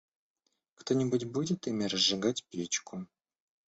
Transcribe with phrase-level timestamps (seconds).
[0.73, 3.05] Кто-нибудь будет ими разжигать печку.